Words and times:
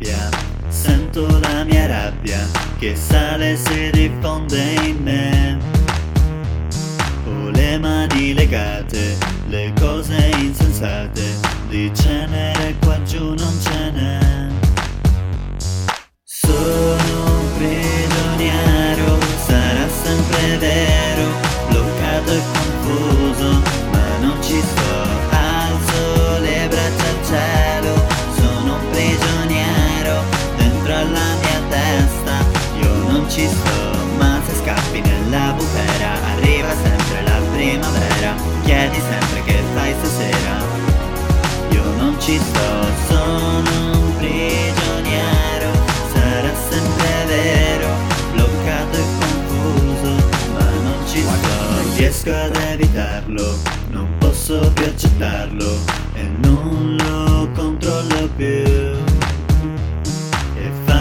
gabbia, 0.00 0.28
sento 0.68 1.26
la 1.40 1.64
mia 1.64 1.86
rabbia 1.86 2.38
che 2.78 2.96
sale 2.96 3.52
e 3.52 3.56
si 3.56 3.90
diffonde 3.90 4.74
in 4.86 5.02
me. 5.02 5.58
Ho 7.26 7.50
le 7.50 7.78
mani 7.78 8.32
legate, 8.32 9.16
le 9.48 9.72
cose 9.78 10.30
insensate, 10.38 11.22
di 11.68 11.90
cenere 11.94 12.74
qua 12.80 13.00
giù 13.02 13.34
non 13.34 13.60
ce 13.60 13.90
n'è. 13.92 14.39
Ci 33.40 33.48
sto, 33.48 33.96
ma 34.18 34.38
se 34.46 34.54
scappi 34.54 35.00
nella 35.00 35.54
bufera, 35.56 36.12
arriva 36.34 36.72
sempre 36.74 37.22
la 37.24 37.40
primavera, 37.54 38.34
chiedi 38.64 39.00
sempre 39.00 39.42
che 39.44 39.62
fai 39.74 39.94
stasera, 39.98 40.56
io 41.70 41.82
non 41.96 42.20
ci 42.20 42.38
sto, 42.38 42.68
sono 43.08 43.98
un 43.98 44.16
prigioniero, 44.18 45.70
sarà 46.12 46.52
sempre 46.68 47.24
vero, 47.28 47.88
bloccato 48.34 48.98
e 48.98 49.04
confuso, 49.18 50.28
ma 50.52 50.68
non 50.82 50.98
ci 51.06 51.22
sto, 51.22 51.72
non 51.72 51.96
riesco 51.96 52.30
ad 52.30 52.56
evitarlo, 52.56 53.56
non 53.88 54.08
posso 54.18 54.70
più 54.74 54.84
accettarlo 54.84 55.78
e 56.12 56.28
non 56.42 56.96
lo 56.98 57.48
controllo 57.54 58.28
più. 58.36 59.09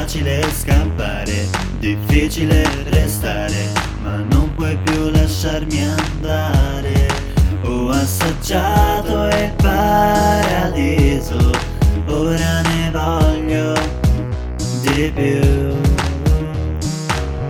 Facile 0.09 0.41
scappare, 0.52 1.47
difficile 1.77 2.67
restare, 2.85 3.69
ma 4.02 4.16
non 4.31 4.51
puoi 4.55 4.75
più 4.83 5.11
lasciarmi 5.11 5.83
andare. 5.83 7.07
Ho 7.61 7.89
assaggiato 7.89 9.27
il 9.27 9.53
paradiso, 9.57 11.51
ora 12.07 12.61
ne 12.61 12.89
voglio 12.91 13.73
di 14.81 15.11
più. 15.13 15.77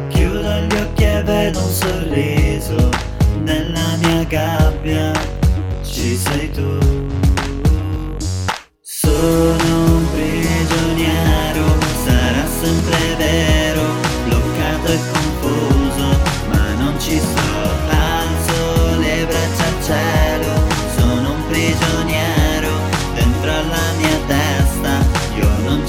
Chiudo 0.10 0.60
gli 0.60 0.76
occhi 0.82 1.04
e 1.06 1.24
vedo 1.24 1.64
un 1.64 1.72
sorriso, 1.72 2.90
nella 3.42 3.96
mia 4.02 4.26
gabbia 4.26 5.14
ci 5.82 6.18
sei 6.18 6.52
tu. 6.52 7.19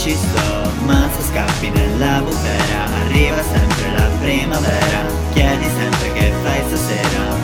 Ci 0.00 0.16
sto, 0.16 0.70
ma 0.86 1.10
se 1.14 1.22
scappi 1.24 1.68
nella 1.68 2.22
bufera, 2.22 2.84
arriva 3.04 3.42
sempre 3.42 3.92
la 3.94 4.08
primavera, 4.18 5.04
chiedi 5.34 5.64
sempre 5.64 6.12
che 6.14 6.32
fai 6.42 6.62
stasera, 6.68 7.36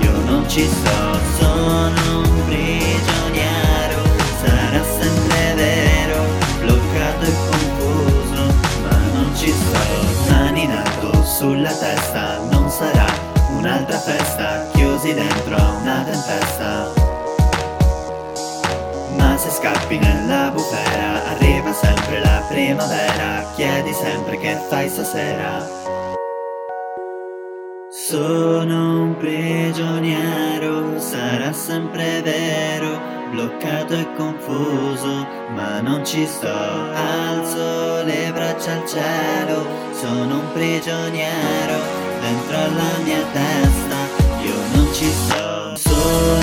io 0.00 0.12
non 0.24 0.48
ci 0.48 0.66
sto, 0.66 1.18
sono 1.38 2.20
un 2.20 2.44
prigioniero, 2.46 4.02
sarà 4.42 4.82
sempre 5.00 5.54
vero, 5.54 6.24
bloccato 6.60 7.26
e 7.26 7.34
confuso, 7.50 8.54
ma 8.80 8.96
non 9.12 9.30
ci 9.36 9.52
sto, 9.52 10.32
mani 10.32 10.62
in 10.62 10.70
alto 10.70 11.22
sulla 11.26 11.74
testa, 11.74 12.38
non 12.50 12.70
sarà 12.70 13.04
un'altra 13.50 13.98
festa, 13.98 14.66
chiusi 14.72 15.12
dentro 15.12 15.56
a 15.56 15.72
una 15.78 16.04
tempesta 16.04 17.09
se 19.50 19.56
scappi 19.56 19.98
nella 19.98 20.50
bufera 20.50 21.24
Arriva 21.30 21.72
sempre 21.72 22.20
la 22.20 22.44
primavera 22.48 23.50
Chiedi 23.54 23.92
sempre 23.92 24.38
che 24.38 24.56
fai 24.68 24.88
stasera 24.88 25.66
Sono 27.90 29.02
un 29.02 29.16
prigioniero 29.16 30.98
Sarà 30.98 31.52
sempre 31.52 32.22
vero 32.22 33.18
bloccato 33.30 33.94
e 33.94 34.06
confuso, 34.16 35.24
ma 35.54 35.80
non 35.80 36.04
ci 36.04 36.26
sto. 36.26 36.48
Alzo 36.48 38.02
le 38.02 38.32
braccia 38.32 38.72
al 38.72 38.88
cielo, 38.88 39.64
sono 39.92 40.40
un 40.40 40.52
prigioniero 40.52 41.78
dentro 42.20 42.56
alla 42.56 42.98
mia 43.04 43.22
testa, 43.32 43.96
io 44.42 44.54
non 44.74 44.92
ci 44.92 45.06
sto. 45.06 45.76
Sono 45.76 46.39